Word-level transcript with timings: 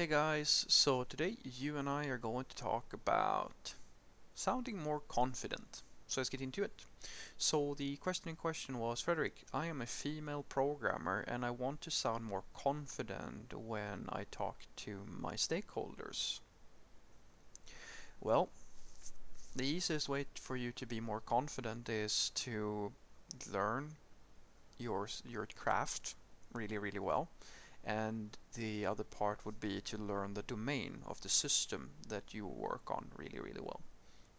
Hey 0.00 0.06
guys, 0.06 0.64
so 0.66 1.04
today 1.04 1.36
you 1.44 1.76
and 1.76 1.86
I 1.86 2.06
are 2.06 2.16
going 2.16 2.46
to 2.48 2.56
talk 2.56 2.94
about 2.94 3.74
sounding 4.34 4.82
more 4.82 5.00
confident. 5.00 5.82
So 6.06 6.22
let's 6.22 6.30
get 6.30 6.40
into 6.40 6.62
it. 6.62 6.86
So 7.36 7.74
the 7.76 7.96
question 7.96 8.30
in 8.30 8.36
question 8.36 8.78
was, 8.78 9.02
Frederick, 9.02 9.44
I 9.52 9.66
am 9.66 9.82
a 9.82 9.86
female 9.86 10.42
programmer 10.48 11.22
and 11.28 11.44
I 11.44 11.50
want 11.50 11.82
to 11.82 11.90
sound 11.90 12.24
more 12.24 12.44
confident 12.54 13.52
when 13.52 14.06
I 14.08 14.24
talk 14.30 14.60
to 14.76 15.02
my 15.06 15.34
stakeholders. 15.34 16.40
Well, 18.22 18.48
the 19.54 19.66
easiest 19.66 20.08
way 20.08 20.24
for 20.34 20.56
you 20.56 20.72
to 20.76 20.86
be 20.86 21.00
more 21.00 21.20
confident 21.20 21.90
is 21.90 22.30
to 22.36 22.92
learn 23.52 23.90
your 24.78 25.10
your 25.28 25.46
craft 25.58 26.14
really 26.54 26.78
really 26.78 26.98
well 26.98 27.28
and 27.84 28.36
the 28.54 28.84
other 28.84 29.04
part 29.04 29.44
would 29.46 29.60
be 29.60 29.80
to 29.80 29.96
learn 29.96 30.34
the 30.34 30.42
domain 30.42 31.02
of 31.06 31.20
the 31.20 31.28
system 31.28 31.90
that 32.08 32.34
you 32.34 32.46
work 32.46 32.90
on 32.90 33.10
really 33.16 33.38
really 33.40 33.60
well. 33.60 33.80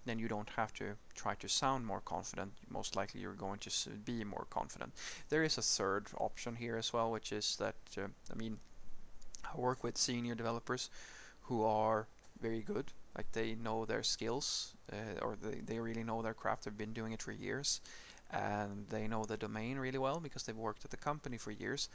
Then 0.05 0.20
you 0.20 0.27
don't 0.27 0.49
have 0.49 0.73
to 0.75 0.95
try 1.13 1.35
to 1.35 1.48
sound 1.48 1.85
more 1.85 2.01
confident. 2.01 2.53
Most 2.70 2.95
likely 2.95 3.21
you're 3.21 3.34
going 3.34 3.59
to 3.59 3.70
be 4.03 4.23
more 4.23 4.48
confident. 4.49 4.93
There 5.29 5.43
is 5.43 5.57
a 5.57 5.62
third 5.62 6.07
option 6.17 6.55
here 6.55 6.77
as 6.77 6.93
well 6.93 7.12
which 7.12 7.31
is 7.31 7.55
that 7.57 7.75
uh, 7.98 8.07
I 8.31 8.35
mean 8.35 8.59
I 9.43 9.59
work 9.59 9.84
with 9.84 9.98
senior 9.98 10.35
developers 10.35 10.89
who 11.41 11.63
are 11.63 12.07
very 12.39 12.62
good. 12.62 12.91
Like 13.15 13.31
they 13.31 13.55
know 13.55 13.85
their 13.85 14.03
skills 14.03 14.73
uh, 14.91 15.20
or 15.21 15.35
they, 15.41 15.59
they 15.59 15.79
really 15.79 16.03
know 16.03 16.21
their 16.21 16.34
craft. 16.34 16.65
They've 16.65 16.77
been 16.77 16.93
doing 16.93 17.12
it 17.13 17.21
for 17.21 17.31
years. 17.31 17.81
And 18.31 18.87
they 18.89 19.09
know 19.09 19.26
the 19.26 19.35
domain 19.35 19.77
really 19.77 19.98
well 19.98 20.21
because 20.21 20.43
they've 20.43 20.55
worked 20.55 20.85
at 20.85 20.91
the 20.91 20.98
company 20.98 21.37
for 21.37 21.51
years 21.51 21.89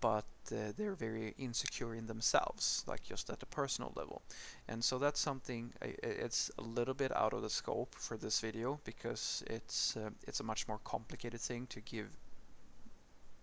but 0.00 0.24
uh, 0.52 0.72
they're 0.76 0.94
very 0.94 1.34
insecure 1.38 1.94
in 1.94 2.06
themselves 2.06 2.84
like 2.86 3.02
just 3.02 3.30
at 3.30 3.42
a 3.42 3.46
personal 3.46 3.92
level. 3.96 4.22
And 4.68 4.82
so 4.82 4.98
that's 4.98 5.20
something 5.20 5.72
it's 5.82 6.50
a 6.58 6.62
little 6.62 6.94
bit 6.94 7.14
out 7.14 7.32
of 7.32 7.42
the 7.42 7.50
scope 7.50 7.94
for 7.94 8.16
this 8.16 8.40
video 8.40 8.80
because 8.84 9.44
it's 9.46 9.96
uh, 9.96 10.10
it's 10.26 10.40
a 10.40 10.44
much 10.44 10.66
more 10.68 10.80
complicated 10.84 11.40
thing 11.40 11.66
to 11.68 11.80
give 11.80 12.08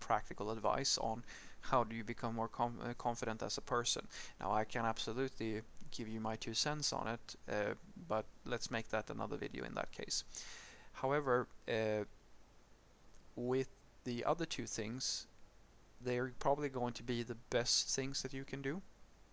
practical 0.00 0.50
advice 0.50 0.98
on 0.98 1.24
how 1.60 1.84
do 1.84 1.94
you 1.94 2.04
become 2.04 2.34
more 2.34 2.48
com 2.48 2.78
uh, 2.82 2.94
confident 2.94 3.42
as 3.42 3.58
a 3.58 3.62
person. 3.62 4.06
Now 4.40 4.52
I 4.52 4.64
can 4.64 4.84
absolutely 4.84 5.62
give 5.90 6.08
you 6.08 6.20
my 6.20 6.36
two 6.36 6.54
cents 6.54 6.92
on 6.92 7.08
it 7.08 7.36
uh, 7.50 7.74
but 8.08 8.26
let's 8.44 8.70
make 8.70 8.88
that 8.88 9.10
another 9.10 9.36
video 9.36 9.64
in 9.64 9.74
that 9.74 9.92
case. 9.92 10.24
However 10.92 11.46
uh, 11.68 12.04
with 13.36 13.68
the 14.04 14.24
other 14.24 14.44
two 14.46 14.66
things, 14.66 15.26
they're 16.00 16.32
probably 16.38 16.68
going 16.68 16.92
to 16.94 17.02
be 17.02 17.22
the 17.22 17.36
best 17.50 17.88
things 17.90 18.22
that 18.22 18.32
you 18.32 18.44
can 18.44 18.62
do 18.62 18.80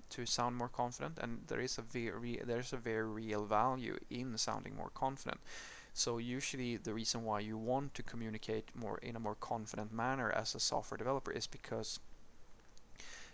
to 0.10 0.26
sound 0.26 0.56
more 0.56 0.70
confident 0.70 1.18
and 1.22 1.40
there 1.48 1.60
is 1.60 1.78
a 1.78 1.82
very 1.82 2.40
there's 2.46 2.74
a 2.74 2.78
very 2.78 3.08
real 3.08 3.46
value 3.46 3.98
in 4.10 4.38
sounding 4.38 4.76
more 4.76 4.92
confident 4.94 5.40
so 5.94 6.18
usually 6.18 6.78
the 6.78 6.94
reason 6.94 7.24
why 7.24 7.40
you 7.40 7.58
want 7.58 7.94
to 7.94 8.04
communicate 8.04 8.70
more 8.76 8.98
in 9.00 9.16
a 9.16 9.20
more 9.20 9.36
confident 9.36 9.92
manner 9.92 10.32
as 10.32 10.54
a 10.54 10.60
software 10.60 10.98
developer 10.98 11.32
is 11.32 11.48
because 11.48 12.00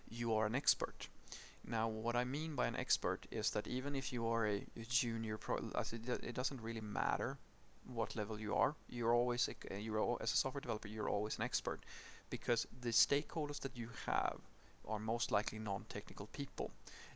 you 0.10 0.34
are 0.34 0.46
an 0.46 0.56
expert 0.56 1.08
now 1.68 1.88
what 1.88 2.16
I 2.16 2.24
mean 2.24 2.56
by 2.56 2.68
an 2.68 2.76
expert 2.76 3.28
is 3.32 3.52
that 3.52 3.68
even 3.68 3.96
if 3.96 4.12
you 4.14 4.26
are 4.28 4.48
a 4.48 4.64
junior 4.88 5.38
pro 5.38 5.58
it 5.58 6.34
doesn't 6.34 6.62
really 6.62 6.82
matter 6.82 7.38
what 7.86 8.16
level 8.16 8.40
you 8.40 8.56
are. 8.56 8.76
You're 8.90 9.14
always 9.14 9.50
a, 9.50 9.80
you're 9.80 10.18
as 10.22 10.34
a 10.34 10.38
software 10.38 10.62
developer, 10.62 10.88
you're 10.88 11.10
always 11.10 11.38
an 11.38 11.44
expert 11.44 11.82
because 12.32 12.68
the 12.82 12.90
stakeholders 12.90 13.60
that 13.62 13.78
you 13.78 13.90
have 14.08 14.40
are 14.88 15.00
most 15.00 15.32
likely 15.32 15.60
non-technical 15.60 16.28
people. 16.28 16.72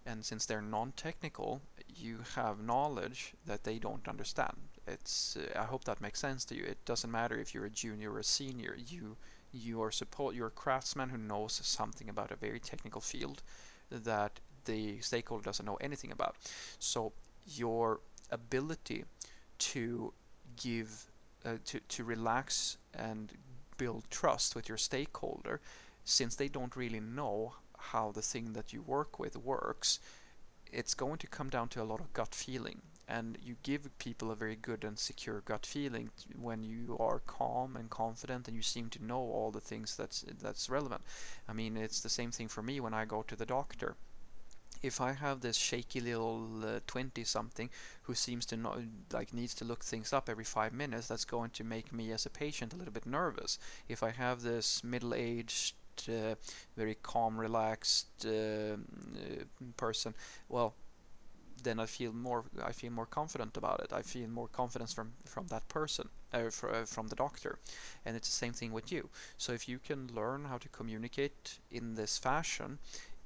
And 0.06 0.24
since 0.24 0.46
they're 0.46 0.62
non-technical, 0.62 1.62
you 1.96 2.20
have 2.36 2.60
knowledge 2.60 3.34
that 3.48 3.64
they 3.64 3.80
don't 3.80 4.08
understand. 4.08 4.58
It's 4.88 5.38
uh, 5.38 5.60
I 5.60 5.64
hope 5.64 5.86
that 5.86 6.02
makes 6.02 6.20
sense 6.20 6.46
to 6.46 6.56
you. 6.56 6.64
It 6.66 6.86
doesn't 6.86 7.12
matter 7.12 7.38
if 7.40 7.54
you're 7.56 7.66
a 7.66 7.72
junior 7.72 8.12
or 8.14 8.20
a 8.20 8.24
senior. 8.24 8.78
You 8.88 9.18
you 9.52 9.82
are 9.82 9.92
support 9.92 10.36
you're 10.36 10.48
a 10.48 10.62
craftsman 10.64 11.10
who 11.10 11.18
knows 11.18 11.54
something 11.64 12.10
about 12.10 12.32
a 12.32 12.36
very 12.36 12.60
technical 12.60 13.02
field 13.02 13.42
that 13.90 14.40
the 14.66 15.00
stakeholder 15.02 15.44
doesn't 15.44 15.66
know 15.66 15.78
anything 15.82 16.12
about. 16.12 16.36
So 16.80 17.14
your 17.48 18.02
ability 18.32 19.06
to 19.58 20.14
give 20.56 21.08
uh, 21.46 21.58
to 21.66 21.80
to 21.80 22.04
relax 22.04 22.78
and 22.94 23.32
build 23.78 24.04
trust 24.10 24.56
with 24.56 24.70
your 24.70 24.78
stakeholder 24.78 25.62
since 26.04 26.36
they 26.36 26.48
don't 26.48 26.76
really 26.76 27.00
know 27.00 27.56
how 27.78 28.12
the 28.12 28.22
thing 28.22 28.54
that 28.54 28.74
you 28.74 28.82
work 28.82 29.20
with 29.20 29.36
works 29.36 30.00
it's 30.72 30.94
going 30.94 31.18
to 31.18 31.28
come 31.28 31.50
down 31.50 31.70
to 31.70 31.82
a 31.82 31.86
lot 31.86 32.00
of 32.00 32.12
gut 32.14 32.36
feeling. 32.36 32.82
And 33.08 33.38
you 33.44 33.56
give 33.62 33.88
people 34.00 34.32
a 34.32 34.36
very 34.36 34.56
good 34.56 34.84
and 34.84 34.98
secure 34.98 35.42
gut 35.46 35.66
feeling 35.66 36.10
when 36.42 36.64
you 36.64 36.98
are 37.00 37.20
calm 37.20 37.76
and 37.76 37.90
confident 37.90 38.48
and 38.48 38.58
you 38.58 38.64
seem 38.64 38.90
to 38.90 39.06
know 39.06 39.20
all 39.20 39.52
the 39.52 39.62
things 39.62 39.96
that's 39.96 40.26
that's 40.42 40.70
relevant. 40.70 41.02
I 41.48 41.54
mean 41.54 41.78
it's 41.78 42.02
the 42.02 42.10
same 42.10 42.32
thing 42.32 42.48
for 42.48 42.64
me 42.64 42.80
when 42.80 42.96
i 42.96 43.06
go 43.06 43.22
to 43.22 43.36
the 43.36 43.46
doctor 43.46 43.96
if 44.86 45.02
I 45.02 45.14
have 45.14 45.42
this 45.42 45.58
shaky 45.58 46.00
little 46.00 46.48
20 46.88 47.22
uh, 47.22 47.26
something 47.26 47.70
who 48.04 48.14
seems 48.14 48.46
to 48.48 48.58
know 48.58 48.76
like 49.12 49.34
needs 49.34 49.54
to 49.56 49.66
look 49.66 49.84
things 49.84 50.14
up 50.14 50.30
every 50.30 50.44
five 50.44 50.74
minutes 50.74 51.08
that's 51.08 51.26
going 51.26 51.50
to 51.52 51.64
make 51.64 51.92
me 51.92 52.12
as 52.12 52.26
a 52.26 52.30
patient 52.30 52.74
a 52.74 52.76
little 52.76 52.94
bit 52.94 53.06
nervous. 53.06 53.58
If 53.90 54.04
I 54.04 54.12
have 54.12 54.42
this 54.42 54.84
middle-aged 54.84 55.76
uh, 56.10 56.36
very 56.78 56.98
calm 57.02 57.38
relaxed 57.38 58.26
uh, 58.26 58.30
uh 58.30 59.44
person 59.78 60.14
well 60.50 60.76
then 61.64 61.80
I 61.80 61.86
feel 61.86 62.14
more 62.14 62.44
I 62.64 62.72
feel 62.72 62.92
more 62.92 63.06
confident 63.06 63.58
about 63.58 63.80
it. 63.80 63.92
I 63.92 64.02
feel 64.02 64.28
more 64.28 64.48
confidence 64.48 64.94
from 64.94 65.14
from 65.26 65.48
that 65.48 65.68
person 65.68 66.10
uh, 66.34 66.38
uh, 66.48 66.86
from 66.86 67.08
the 67.08 67.16
doctor. 67.16 67.60
And 68.06 68.16
it's 68.16 68.30
the 68.30 68.40
same 68.46 68.54
thing 68.54 68.72
with 68.72 68.92
you. 68.92 69.10
So 69.38 69.54
if 69.54 69.68
you 69.68 69.80
can 69.80 70.10
learn 70.14 70.46
how 70.46 70.58
to 70.58 70.70
communicate 70.70 71.60
in 71.72 71.96
this 71.96 72.18
fashion 72.18 72.80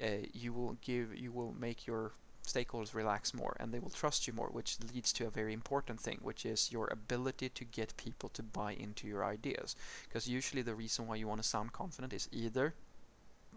uh, 0.04 0.08
you 0.34 0.54
will 0.54 0.78
give 0.82 1.16
you 1.16 1.32
will 1.32 1.54
make 1.60 1.86
your 1.86 2.14
stakeholders 2.48 2.96
relax 2.96 3.34
more 3.34 3.56
and 3.60 3.72
they 3.72 3.80
will 3.80 3.90
trust 3.90 4.28
you 4.28 4.34
more 4.34 4.48
which 4.48 4.78
leads 4.94 5.14
to 5.14 5.28
a 5.28 5.30
very 5.30 5.54
important 5.54 6.00
thing 6.00 6.18
which 6.22 6.46
is 6.46 6.72
your 6.72 6.88
ability 6.92 7.50
to 7.50 7.64
get 7.64 7.96
people 7.98 8.30
to 8.30 8.42
buy 8.42 8.74
into 8.74 9.08
your 9.08 9.24
ideas. 9.24 9.76
Because 10.08 10.28
usually 10.28 10.62
the 10.64 10.76
reason 10.76 11.06
why 11.06 11.16
you 11.16 11.28
want 11.28 11.42
to 11.42 11.48
sound 11.48 11.74
confident 11.74 12.14
is 12.14 12.28
either 12.32 12.74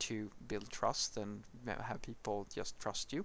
to 0.01 0.31
build 0.49 0.71
trust 0.71 1.17
and 1.17 1.43
have 1.67 2.03
people 2.03 2.47
just 2.55 2.79
trust 2.79 3.13
you 3.13 3.25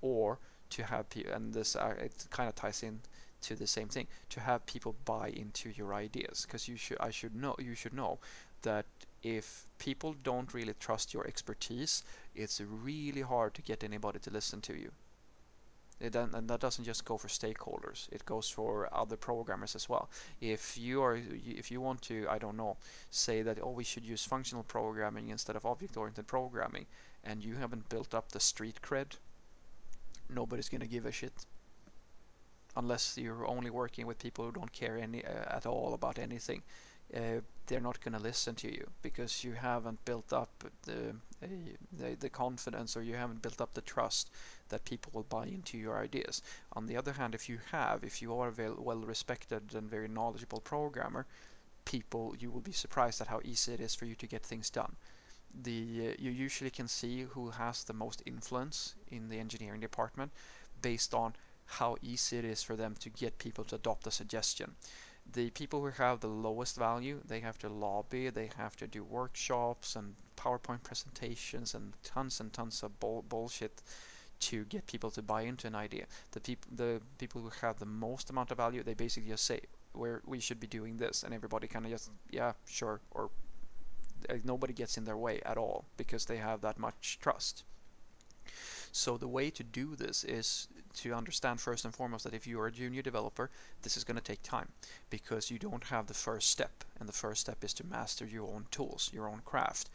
or 0.00 0.38
to 0.70 0.82
have 0.82 1.08
people 1.10 1.32
and 1.32 1.52
this 1.52 1.76
uh, 1.76 1.94
it 1.98 2.26
kind 2.30 2.48
of 2.48 2.54
ties 2.54 2.82
in 2.82 3.00
to 3.42 3.54
the 3.54 3.66
same 3.66 3.88
thing 3.88 4.06
to 4.30 4.40
have 4.40 4.64
people 4.64 4.96
buy 5.04 5.28
into 5.28 5.68
your 5.70 5.94
ideas. 5.94 6.44
Because 6.46 6.66
you 6.66 6.76
should 6.76 6.96
I 6.98 7.10
should 7.10 7.34
know 7.36 7.54
you 7.58 7.74
should 7.74 7.92
know 7.92 8.18
that 8.64 8.86
if 9.22 9.66
people 9.78 10.14
don't 10.22 10.52
really 10.52 10.74
trust 10.78 11.14
your 11.14 11.26
expertise, 11.26 12.02
it's 12.34 12.60
really 12.60 13.22
hard 13.22 13.54
to 13.54 13.62
get 13.62 13.82
anybody 13.82 14.18
to 14.18 14.30
listen 14.30 14.60
to 14.62 14.74
you. 14.74 14.90
And 16.00 16.12
that 16.48 16.60
doesn't 16.60 16.84
just 16.84 17.04
go 17.04 17.16
for 17.16 17.28
stakeholders; 17.28 18.08
it 18.10 18.26
goes 18.26 18.50
for 18.50 18.92
other 18.92 19.16
programmers 19.16 19.76
as 19.76 19.88
well. 19.88 20.10
If 20.40 20.76
you 20.76 21.00
are, 21.02 21.16
if 21.16 21.70
you 21.70 21.80
want 21.80 22.02
to, 22.02 22.26
I 22.28 22.38
don't 22.38 22.56
know, 22.56 22.76
say 23.10 23.42
that 23.42 23.58
oh 23.62 23.70
we 23.70 23.84
should 23.84 24.04
use 24.04 24.24
functional 24.24 24.64
programming 24.64 25.28
instead 25.28 25.56
of 25.56 25.64
object-oriented 25.64 26.26
programming, 26.26 26.86
and 27.22 27.44
you 27.44 27.54
haven't 27.54 27.88
built 27.88 28.12
up 28.12 28.32
the 28.32 28.40
street 28.40 28.80
cred, 28.82 29.12
nobody's 30.28 30.68
gonna 30.68 30.86
give 30.86 31.06
a 31.06 31.12
shit 31.12 31.46
unless 32.76 33.16
you're 33.16 33.46
only 33.46 33.70
working 33.70 34.04
with 34.04 34.18
people 34.18 34.44
who 34.44 34.52
don't 34.52 34.72
care 34.72 34.98
any 34.98 35.24
uh, 35.24 35.56
at 35.56 35.64
all 35.64 35.94
about 35.94 36.18
anything 36.18 36.60
uh, 37.14 37.40
they're 37.66 37.80
not 37.80 38.00
going 38.02 38.14
to 38.14 38.22
listen 38.22 38.54
to 38.54 38.72
you 38.72 38.86
because 39.02 39.42
you 39.42 39.52
haven't 39.52 40.04
built 40.04 40.32
up 40.32 40.64
the, 40.82 41.14
the, 41.40 42.14
the 42.18 42.28
confidence 42.28 42.96
or 42.96 43.02
you 43.02 43.14
haven't 43.14 43.42
built 43.42 43.60
up 43.60 43.74
the 43.74 43.80
trust 43.80 44.30
that 44.68 44.84
people 44.84 45.10
will 45.14 45.24
buy 45.24 45.46
into 45.46 45.78
your 45.78 45.98
ideas. 45.98 46.42
On 46.74 46.86
the 46.86 46.96
other 46.96 47.12
hand, 47.12 47.34
if 47.34 47.48
you 47.48 47.58
have, 47.72 48.04
if 48.04 48.20
you 48.20 48.36
are 48.38 48.48
a 48.48 48.80
well 48.80 48.98
respected 48.98 49.74
and 49.74 49.88
very 49.88 50.08
knowledgeable 50.08 50.60
programmer, 50.60 51.26
people 51.84 52.34
you 52.38 52.50
will 52.50 52.60
be 52.60 52.72
surprised 52.72 53.20
at 53.20 53.28
how 53.28 53.40
easy 53.44 53.72
it 53.72 53.80
is 53.80 53.94
for 53.94 54.04
you 54.06 54.14
to 54.16 54.26
get 54.26 54.42
things 54.42 54.70
done. 54.70 54.96
The 55.62 56.10
uh, 56.10 56.14
you 56.18 56.30
usually 56.30 56.70
can 56.70 56.88
see 56.88 57.22
who 57.22 57.50
has 57.50 57.84
the 57.84 57.92
most 57.92 58.22
influence 58.26 58.94
in 59.10 59.28
the 59.28 59.38
engineering 59.38 59.80
department 59.80 60.32
based 60.82 61.14
on 61.14 61.34
how 61.66 61.96
easy 62.02 62.38
it 62.38 62.44
is 62.44 62.62
for 62.62 62.76
them 62.76 62.94
to 63.00 63.08
get 63.08 63.38
people 63.38 63.64
to 63.64 63.76
adopt 63.76 64.06
a 64.06 64.10
suggestion 64.10 64.74
the 65.32 65.50
people 65.50 65.80
who 65.80 65.90
have 65.90 66.20
the 66.20 66.28
lowest 66.28 66.76
value 66.76 67.20
they 67.26 67.40
have 67.40 67.58
to 67.58 67.68
lobby 67.68 68.28
they 68.30 68.50
have 68.56 68.76
to 68.76 68.86
do 68.86 69.02
workshops 69.02 69.96
and 69.96 70.14
powerpoint 70.36 70.82
presentations 70.82 71.74
and 71.74 71.92
tons 72.02 72.40
and 72.40 72.52
tons 72.52 72.82
of 72.82 72.98
bull 73.00 73.24
bullshit 73.28 73.82
to 74.40 74.64
get 74.64 74.86
people 74.86 75.10
to 75.10 75.22
buy 75.22 75.42
into 75.42 75.66
an 75.66 75.74
idea. 75.74 76.06
The 76.32 76.40
people 76.40 76.70
the 76.74 77.00
people 77.18 77.40
who 77.40 77.50
have 77.60 77.78
the 77.78 77.86
most 77.86 78.30
amount 78.30 78.50
of 78.50 78.58
value 78.58 78.82
they 78.82 78.94
basically 78.94 79.30
just 79.30 79.44
say 79.44 79.60
where 79.92 80.20
we 80.26 80.40
should 80.40 80.60
be 80.60 80.66
doing 80.66 80.96
this 80.96 81.22
and 81.22 81.32
everybody 81.32 81.68
kind 81.68 81.84
of 81.84 81.92
just 81.92 82.10
yeah 82.30 82.52
sure 82.66 83.00
or 83.12 83.30
nobody 84.42 84.72
gets 84.72 84.96
in 84.96 85.04
their 85.04 85.16
way 85.16 85.40
at 85.44 85.56
all 85.56 85.84
because 85.96 86.26
they 86.26 86.38
have 86.38 86.60
that 86.62 86.78
much 86.78 87.18
trust. 87.20 87.64
So 88.92 89.16
the 89.16 89.28
way 89.28 89.50
to 89.50 89.62
do 89.62 89.96
this 89.96 90.24
is 90.24 90.68
to 90.94 91.14
understand 91.14 91.60
first 91.60 91.84
and 91.84 91.94
foremost 91.94 92.24
that 92.24 92.34
if 92.34 92.46
you 92.46 92.60
are 92.60 92.66
a 92.66 92.72
junior 92.72 93.02
developer, 93.02 93.50
this 93.82 93.96
is 93.96 94.04
going 94.04 94.16
to 94.16 94.22
take 94.22 94.42
time 94.42 94.68
because 95.10 95.50
you 95.50 95.58
don't 95.58 95.84
have 95.84 96.06
the 96.06 96.14
first 96.14 96.50
step. 96.50 96.84
And 96.98 97.08
the 97.08 97.12
first 97.12 97.42
step 97.42 97.62
is 97.64 97.74
to 97.74 97.86
master 97.86 98.24
your 98.24 98.46
own 98.48 98.66
tools, 98.70 99.10
your 99.12 99.28
own 99.28 99.42
craft 99.44 99.90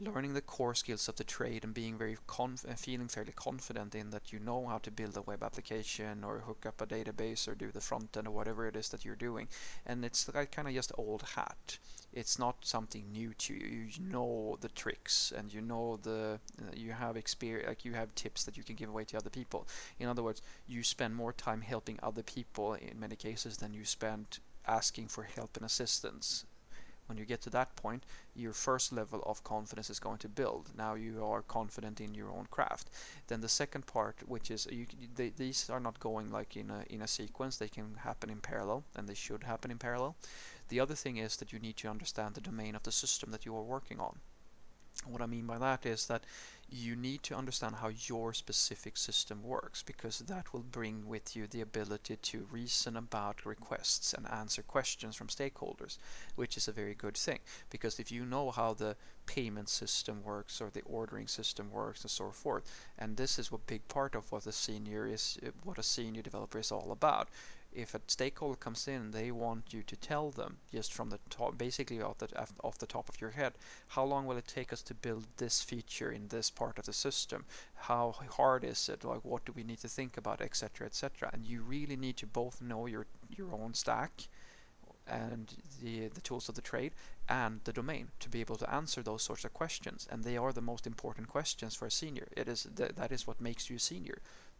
learning 0.00 0.32
the 0.32 0.40
core 0.40 0.76
skills 0.76 1.08
of 1.08 1.16
the 1.16 1.24
trade 1.24 1.64
and 1.64 1.74
being 1.74 1.98
very 1.98 2.16
conf- 2.28 2.64
feeling 2.76 3.08
fairly 3.08 3.32
confident 3.32 3.94
in 3.94 4.10
that 4.10 4.32
you 4.32 4.38
know 4.38 4.66
how 4.66 4.78
to 4.78 4.92
build 4.92 5.16
a 5.16 5.22
web 5.22 5.42
application 5.42 6.22
or 6.22 6.38
hook 6.38 6.64
up 6.66 6.80
a 6.80 6.86
database 6.86 7.48
or 7.48 7.54
do 7.54 7.72
the 7.72 7.80
front 7.80 8.16
end 8.16 8.28
or 8.28 8.30
whatever 8.30 8.66
it 8.68 8.76
is 8.76 8.88
that 8.90 9.04
you're 9.04 9.16
doing 9.16 9.48
and 9.86 10.04
it's 10.04 10.32
like 10.32 10.52
kind 10.52 10.68
of 10.68 10.74
just 10.74 10.92
old 10.96 11.22
hat 11.34 11.78
it's 12.18 12.38
not 12.38 12.56
something 12.64 13.04
new 13.12 13.32
to 13.34 13.54
you 13.54 13.86
you 13.96 14.02
know 14.10 14.56
the 14.60 14.68
tricks 14.70 15.32
and 15.36 15.52
you 15.54 15.60
know 15.60 15.98
the 16.02 16.38
uh, 16.60 16.64
you 16.74 16.90
have 16.90 17.16
experience 17.16 17.68
like 17.68 17.84
you 17.84 17.92
have 17.92 18.12
tips 18.16 18.44
that 18.44 18.56
you 18.56 18.64
can 18.64 18.74
give 18.74 18.88
away 18.88 19.04
to 19.04 19.16
other 19.16 19.30
people 19.30 19.66
in 20.00 20.08
other 20.08 20.22
words 20.22 20.42
you 20.66 20.82
spend 20.82 21.14
more 21.14 21.32
time 21.32 21.60
helping 21.60 21.98
other 22.02 22.24
people 22.24 22.74
in 22.74 22.98
many 22.98 23.14
cases 23.14 23.58
than 23.58 23.72
you 23.72 23.84
spend 23.84 24.40
asking 24.66 25.06
for 25.06 25.22
help 25.22 25.56
and 25.56 25.64
assistance 25.64 26.44
when 27.08 27.16
you 27.16 27.24
get 27.24 27.40
to 27.40 27.50
that 27.50 27.74
point, 27.74 28.04
your 28.34 28.52
first 28.52 28.92
level 28.92 29.22
of 29.24 29.42
confidence 29.42 29.88
is 29.88 29.98
going 29.98 30.18
to 30.18 30.28
build. 30.28 30.68
Now 30.76 30.94
you 30.94 31.24
are 31.24 31.40
confident 31.40 32.02
in 32.02 32.14
your 32.14 32.30
own 32.30 32.46
craft. 32.50 32.90
Then 33.28 33.40
the 33.40 33.48
second 33.48 33.86
part, 33.86 34.16
which 34.26 34.50
is 34.50 34.68
you, 34.70 34.84
they, 35.14 35.30
these 35.30 35.70
are 35.70 35.80
not 35.80 36.00
going 36.00 36.30
like 36.30 36.54
in 36.54 36.70
a 36.70 36.84
in 36.90 37.00
a 37.00 37.08
sequence. 37.08 37.56
They 37.56 37.68
can 37.68 37.94
happen 37.94 38.28
in 38.28 38.40
parallel, 38.40 38.84
and 38.94 39.08
they 39.08 39.14
should 39.14 39.42
happen 39.44 39.70
in 39.70 39.78
parallel. 39.78 40.16
The 40.68 40.80
other 40.80 40.94
thing 40.94 41.16
is 41.16 41.36
that 41.36 41.52
you 41.52 41.58
need 41.58 41.76
to 41.78 41.88
understand 41.88 42.34
the 42.34 42.40
domain 42.40 42.74
of 42.74 42.82
the 42.82 42.92
system 42.92 43.30
that 43.30 43.46
you 43.46 43.56
are 43.56 43.62
working 43.62 44.00
on. 44.00 44.20
What 45.06 45.22
I 45.22 45.26
mean 45.26 45.46
by 45.46 45.58
that 45.58 45.86
is 45.86 46.06
that 46.08 46.24
you 46.68 46.96
need 46.96 47.22
to 47.22 47.36
understand 47.36 47.76
how 47.76 47.88
your 47.88 48.34
specific 48.34 48.96
system 48.96 49.42
works 49.42 49.82
because 49.82 50.18
that 50.18 50.52
will 50.52 50.64
bring 50.64 51.06
with 51.06 51.36
you 51.36 51.46
the 51.46 51.60
ability 51.60 52.16
to 52.16 52.48
reason 52.50 52.96
about 52.96 53.46
requests 53.46 54.12
and 54.12 54.28
answer 54.28 54.62
questions 54.62 55.14
from 55.14 55.28
stakeholders, 55.28 55.98
which 56.34 56.56
is 56.56 56.66
a 56.66 56.72
very 56.72 56.94
good 56.94 57.16
thing. 57.16 57.38
Because 57.70 58.00
if 58.00 58.10
you 58.10 58.26
know 58.26 58.50
how 58.50 58.74
the 58.74 58.96
payment 59.24 59.68
system 59.68 60.22
works 60.24 60.60
or 60.60 60.68
the 60.68 60.82
ordering 60.82 61.28
system 61.28 61.70
works 61.70 62.02
and 62.02 62.10
so 62.10 62.30
forth, 62.30 62.64
and 62.98 63.16
this 63.16 63.38
is 63.38 63.50
a 63.52 63.58
big 63.58 63.86
part 63.88 64.14
of 64.14 64.30
what 64.32 64.46
a 64.46 64.52
senior 64.52 65.06
is, 65.06 65.38
what 65.62 65.78
a 65.78 65.82
senior 65.82 66.22
developer 66.22 66.58
is 66.58 66.72
all 66.72 66.90
about 66.90 67.28
if 67.72 67.94
a 67.94 68.00
stakeholder 68.06 68.56
comes 68.56 68.88
in, 68.88 69.10
they 69.10 69.30
want 69.30 69.72
you 69.72 69.82
to 69.82 69.96
tell 69.96 70.30
them 70.30 70.56
just 70.72 70.92
from 70.92 71.10
the 71.10 71.18
top, 71.28 71.58
basically 71.58 72.00
off 72.00 72.18
the 72.18 72.28
off 72.64 72.78
the 72.78 72.86
top 72.86 73.08
of 73.08 73.20
your 73.20 73.30
head, 73.30 73.52
how 73.88 74.04
long 74.04 74.26
will 74.26 74.38
it 74.38 74.48
take 74.48 74.72
us 74.72 74.82
to 74.82 74.94
build 74.94 75.26
this 75.36 75.60
feature 75.60 76.10
in 76.10 76.28
this 76.28 76.50
part 76.50 76.78
of 76.78 76.86
the 76.86 76.92
system? 76.92 77.44
How 77.74 78.14
hard 78.30 78.64
is 78.64 78.88
it? 78.88 79.04
Like 79.04 79.24
what 79.24 79.44
do 79.44 79.52
we 79.52 79.64
need 79.64 79.80
to 79.80 79.88
think 79.88 80.16
about, 80.16 80.40
etc., 80.40 80.86
etc. 80.86 81.30
And 81.32 81.44
you 81.44 81.62
really 81.62 81.96
need 81.96 82.16
to 82.18 82.26
both 82.26 82.62
know 82.62 82.86
your 82.86 83.06
your 83.36 83.52
own 83.52 83.74
stack 83.74 84.28
and 85.06 85.54
the 85.82 86.08
the 86.08 86.20
tools 86.20 86.48
of 86.48 86.54
the 86.54 86.62
trade 86.62 86.92
and 87.28 87.60
the 87.64 87.72
domain 87.72 88.08
to 88.20 88.28
be 88.28 88.40
able 88.40 88.56
to 88.56 88.74
answer 88.74 89.02
those 89.02 89.22
sorts 89.22 89.44
of 89.44 89.52
questions. 89.52 90.08
And 90.10 90.24
they 90.24 90.36
are 90.36 90.52
the 90.52 90.62
most 90.62 90.86
important 90.86 91.28
questions 91.28 91.74
for 91.74 91.86
a 91.86 91.90
senior. 91.90 92.28
It 92.36 92.48
is 92.48 92.66
th- 92.76 92.94
that 92.96 93.12
is 93.12 93.26
what 93.26 93.40
makes 93.40 93.68
you 93.68 93.76
a 93.76 93.80
senior 93.80 94.18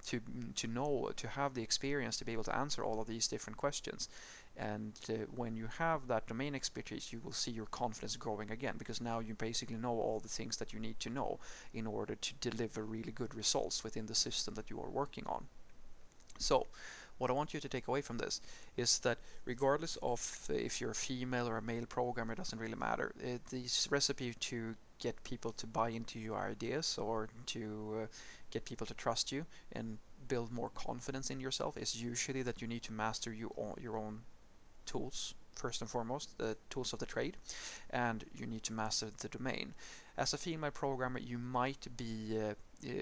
to 0.08 0.20
mm, 0.20 0.54
to 0.54 0.66
know 0.66 1.10
to 1.16 1.28
have 1.28 1.54
the 1.54 1.62
experience 1.62 2.16
to 2.16 2.24
be 2.24 2.32
able 2.32 2.44
to 2.44 2.56
answer 2.56 2.82
all 2.82 3.00
of 3.00 3.06
these 3.06 3.28
different 3.28 3.56
questions 3.56 4.08
and 4.56 4.94
uh, 5.10 5.12
when 5.36 5.54
you 5.56 5.68
have 5.78 6.06
that 6.08 6.26
domain 6.26 6.54
expertise 6.54 7.12
you 7.12 7.20
will 7.24 7.32
see 7.42 7.50
your 7.50 7.66
confidence 7.66 8.16
growing 8.16 8.50
again 8.50 8.74
because 8.78 9.00
now 9.00 9.18
you 9.18 9.34
basically 9.34 9.76
know 9.76 9.96
all 10.00 10.20
the 10.20 10.36
things 10.38 10.56
that 10.56 10.72
you 10.72 10.80
need 10.80 10.98
to 10.98 11.10
know 11.10 11.38
in 11.74 11.86
order 11.86 12.14
to 12.14 12.32
deliver 12.40 12.82
really 12.84 13.12
good 13.12 13.34
results 13.34 13.84
within 13.84 14.06
the 14.06 14.14
system 14.14 14.54
that 14.54 14.70
you 14.70 14.80
are 14.80 14.90
working 14.90 15.24
on 15.26 15.44
so 16.38 16.66
what 17.18 17.30
I 17.30 17.34
want 17.34 17.52
you 17.52 17.60
to 17.60 17.68
take 17.68 17.88
away 17.88 18.00
from 18.00 18.18
this 18.18 18.40
is 18.76 19.00
that 19.00 19.18
regardless 19.44 19.98
of 20.02 20.46
uh, 20.48 20.54
if 20.54 20.80
you're 20.80 20.92
a 20.92 21.04
female 21.08 21.48
or 21.48 21.56
a 21.58 21.62
male 21.62 21.86
programmer, 21.86 22.32
it 22.32 22.36
doesn't 22.36 22.60
really 22.60 22.76
matter. 22.76 23.12
It, 23.20 23.44
this 23.46 23.88
recipe 23.90 24.34
to 24.34 24.76
get 24.98 25.22
people 25.24 25.52
to 25.52 25.66
buy 25.66 25.90
into 25.90 26.18
your 26.18 26.38
ideas 26.38 26.98
or 26.98 27.28
to 27.46 28.00
uh, 28.02 28.06
get 28.50 28.64
people 28.64 28.86
to 28.86 28.94
trust 28.94 29.32
you 29.32 29.46
and 29.72 29.98
build 30.28 30.52
more 30.52 30.70
confidence 30.70 31.30
in 31.30 31.40
yourself 31.40 31.76
is 31.76 32.02
usually 32.02 32.42
that 32.42 32.60
you 32.60 32.68
need 32.68 32.82
to 32.82 32.92
master 32.92 33.32
you 33.32 33.52
your 33.80 33.96
own 33.96 34.20
tools 34.84 35.34
first 35.54 35.80
and 35.80 35.90
foremost 35.90 36.38
the 36.38 36.56
tools 36.70 36.92
of 36.92 36.98
the 36.98 37.06
trade 37.06 37.36
and 37.90 38.24
you 38.34 38.46
need 38.46 38.62
to 38.62 38.72
master 38.72 39.08
the 39.18 39.28
domain. 39.28 39.74
As 40.16 40.32
a 40.32 40.38
female 40.38 40.70
programmer 40.70 41.18
you 41.18 41.38
might 41.38 41.86
be 41.96 42.38
uh, 42.40 42.54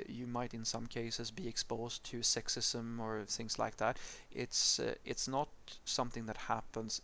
you 0.08 0.26
might 0.26 0.54
in 0.54 0.64
some 0.64 0.86
cases 0.86 1.30
be 1.30 1.46
exposed 1.46 2.02
to 2.04 2.18
sexism 2.20 2.98
or 2.98 3.24
things 3.26 3.58
like 3.58 3.76
that. 3.76 3.98
It's 4.32 4.80
uh, 4.80 4.94
it's 5.04 5.28
not 5.28 5.48
something 5.84 6.26
that 6.26 6.36
happens 6.36 7.02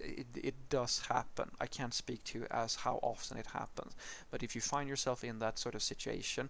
it, 0.00 0.26
it 0.34 0.54
does 0.68 1.00
happen. 1.06 1.50
I 1.60 1.66
can't 1.66 1.94
speak 1.94 2.22
to 2.24 2.46
as 2.50 2.74
how 2.74 2.98
often 3.02 3.38
it 3.38 3.46
happens 3.46 3.94
but 4.30 4.42
if 4.42 4.54
you 4.54 4.60
find 4.60 4.88
yourself 4.88 5.24
in 5.24 5.38
that 5.38 5.58
sort 5.58 5.74
of 5.74 5.82
situation 5.82 6.48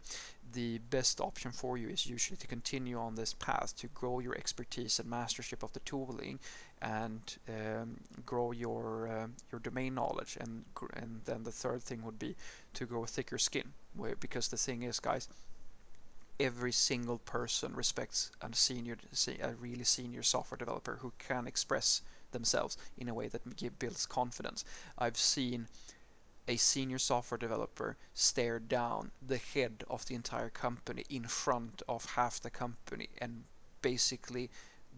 the 0.52 0.78
best 0.90 1.20
option 1.20 1.50
for 1.50 1.76
you 1.76 1.88
is 1.88 2.06
usually 2.06 2.36
to 2.36 2.46
continue 2.46 2.98
on 2.98 3.14
this 3.14 3.34
path 3.34 3.76
to 3.76 3.88
grow 3.88 4.20
your 4.20 4.36
expertise 4.36 4.98
and 4.98 5.08
mastership 5.08 5.62
of 5.62 5.72
the 5.72 5.80
tooling 5.80 6.38
and 6.82 7.36
um, 7.48 7.96
grow 8.24 8.52
your 8.52 9.08
uh, 9.08 9.26
your 9.50 9.60
domain 9.60 9.94
knowledge. 9.94 10.36
And 10.40 10.64
and 10.94 11.20
then 11.24 11.42
the 11.42 11.52
third 11.52 11.82
thing 11.82 12.04
would 12.04 12.18
be 12.18 12.36
to 12.74 12.86
grow 12.86 13.04
thicker 13.04 13.38
skin 13.38 13.72
where 13.96 14.16
because 14.16 14.48
the 14.48 14.56
thing 14.56 14.82
is 14.82 15.00
guys 15.00 15.28
every 16.40 16.72
single 16.72 17.18
person 17.18 17.74
respects 17.74 18.30
a 18.42 18.54
senior 18.54 18.96
a 19.42 19.54
really 19.54 19.84
senior 19.84 20.22
software 20.22 20.58
developer 20.58 20.98
who 21.00 21.12
can 21.18 21.46
express 21.46 22.02
themselves 22.32 22.76
in 22.98 23.08
a 23.08 23.14
way 23.14 23.28
that 23.28 23.78
builds 23.78 24.06
confidence. 24.06 24.64
I've 24.98 25.16
seen 25.16 25.68
a 26.46 26.56
senior 26.56 26.98
software 26.98 27.38
developer 27.38 27.96
stare 28.12 28.58
down 28.58 29.10
the 29.26 29.38
head 29.38 29.84
of 29.88 30.04
the 30.06 30.14
entire 30.14 30.50
company 30.50 31.04
in 31.08 31.24
front 31.24 31.82
of 31.88 32.04
half 32.16 32.40
the 32.40 32.50
company 32.50 33.08
and 33.18 33.44
basically 33.80 34.50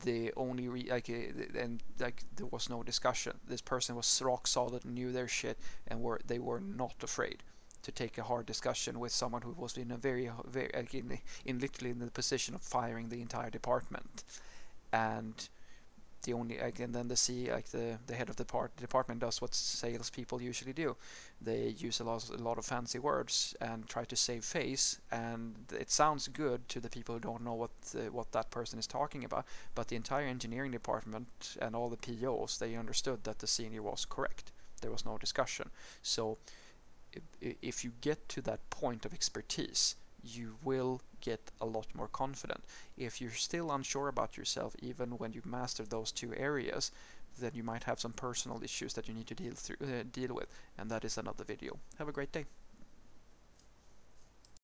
the 0.04 0.32
only 0.36 0.68
re- 0.68 0.88
like 0.90 1.08
uh, 1.08 1.58
and 1.58 1.82
like 2.00 2.24
there 2.34 2.46
was 2.46 2.68
no 2.68 2.82
discussion. 2.82 3.38
This 3.46 3.62
person 3.62 3.94
was 3.94 4.20
rock 4.22 4.46
solid 4.46 4.84
knew 4.84 5.12
their 5.12 5.28
shit 5.28 5.58
and 5.86 6.02
were 6.02 6.20
they 6.26 6.38
were 6.38 6.60
not 6.60 7.02
afraid 7.02 7.42
to 7.82 7.93
take 7.93 8.19
a 8.19 8.23
hard 8.23 8.46
discussion 8.46 8.99
with 8.99 9.12
someone 9.12 9.43
who 9.43 9.55
was 9.56 9.76
in 9.76 9.90
a 9.90 9.96
very 9.96 10.31
very 10.46 10.70
in, 10.93 11.19
in 11.44 11.58
literally 11.58 11.90
in 11.90 11.99
the 11.99 12.11
position 12.11 12.54
of 12.54 12.62
firing 12.62 13.09
the 13.09 13.21
entire 13.21 13.50
department 13.50 14.25
and 14.92 15.49
the 16.26 16.33
only 16.33 16.59
again 16.59 16.92
then 16.92 17.09
the 17.09 17.16
C 17.16 17.50
like 17.50 17.68
the 17.68 17.99
the 18.06 18.14
head 18.14 18.28
of 18.28 18.37
the 18.37 18.45
part, 18.45 18.76
department 18.76 19.21
does 19.21 19.40
what 19.40 19.54
salespeople 19.54 20.42
usually 20.42 20.73
do. 20.73 20.97
They 21.40 21.75
use 21.78 22.00
a 22.00 22.04
lot 22.04 22.28
a 22.28 22.42
lot 22.42 22.59
of 22.59 22.66
fancy 22.66 22.99
words 22.99 23.54
and 23.61 23.88
try 23.88 24.04
to 24.04 24.16
save 24.16 24.45
face, 24.45 25.00
and 25.11 25.54
it 25.73 25.90
sounds 25.90 26.28
good 26.28 26.68
to 26.68 26.80
the 26.80 26.90
people 26.90 27.14
who 27.14 27.21
don't 27.21 27.45
know 27.45 27.54
what 27.54 27.71
the, 27.92 28.11
what 28.11 28.33
that 28.33 28.50
person 28.50 28.78
is 28.78 28.87
talking 28.87 29.25
about. 29.25 29.47
But 29.75 29.88
the 29.88 29.97
entire 29.97 30.26
engineering 30.26 30.73
department 30.73 31.56
and 31.62 31.75
all 31.75 31.88
the 31.88 31.97
POs 31.97 32.59
they 32.59 32.76
understood 32.76 33.25
that 33.25 33.38
the 33.38 33.47
senior 33.47 33.83
was 33.83 34.04
correct. 34.04 34.52
There 34.83 34.90
was 34.90 35.06
no 35.06 35.16
discussion. 35.18 35.71
So 36.02 36.38
if 37.40 37.85
you 37.85 37.92
get 38.00 38.28
to 38.28 38.40
that 38.42 38.68
point 38.70 39.04
of 39.04 39.12
expertise 39.12 39.96
you 40.23 40.56
will 40.64 41.00
get 41.20 41.50
a 41.61 41.66
lot 41.66 41.87
more 41.94 42.08
confident. 42.08 42.64
If 42.96 43.20
you're 43.20 43.30
still 43.30 43.70
unsure 43.70 44.08
about 44.08 44.37
yourself, 44.37 44.75
even 44.80 45.11
when 45.18 45.32
you've 45.32 45.46
mastered 45.46 45.90
those 45.90 46.12
two 46.12 46.35
areas, 46.35 46.90
then 47.38 47.52
you 47.54 47.62
might 47.62 47.85
have 47.85 48.00
some 48.00 48.12
personal 48.12 48.62
issues 48.62 48.94
that 48.94 49.08
you 49.08 49.14
need 49.14 49.26
to 49.28 49.35
deal 49.35 49.54
through, 49.54 49.76
uh, 49.82 50.04
deal 50.11 50.35
with, 50.35 50.49
and 50.78 50.90
that 50.90 51.04
is 51.04 51.18
another 51.18 51.44
video. 51.44 51.78
Have 51.99 52.08
a 52.08 52.12
great 52.12 52.32
day. 52.32 52.46